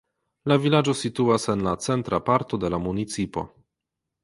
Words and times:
La 0.51 0.55
vilaĝo 0.61 0.95
situas 1.01 1.45
en 1.55 1.67
la 1.67 1.75
centra 1.89 2.21
parto 2.31 2.61
de 2.65 2.73
la 2.77 2.83
municipo. 2.89 3.47